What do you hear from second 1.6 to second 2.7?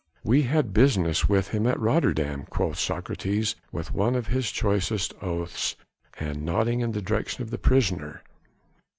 at Rotterdam,"